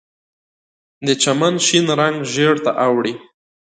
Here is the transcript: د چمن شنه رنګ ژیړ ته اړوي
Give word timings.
د 1.05 1.07
چمن 1.23 1.53
شنه 1.65 1.93
رنګ 2.01 2.17
ژیړ 2.33 2.55
ته 2.65 2.71
اړوي 2.85 3.13